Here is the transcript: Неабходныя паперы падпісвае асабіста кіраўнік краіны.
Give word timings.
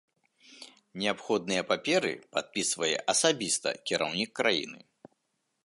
Неабходныя 1.01 1.65
паперы 1.71 2.13
падпісвае 2.37 2.91
асабіста 3.13 3.69
кіраўнік 3.91 4.31
краіны. 4.41 4.79